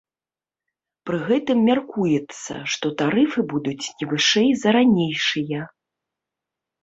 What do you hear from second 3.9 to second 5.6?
не вышэй за ранейшыя.